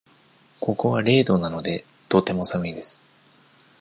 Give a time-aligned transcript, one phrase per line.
[0.59, 3.07] ここは零度なので、とても寒いです。